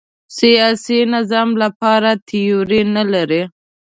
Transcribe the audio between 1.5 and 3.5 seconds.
لپاره تیوري نه لري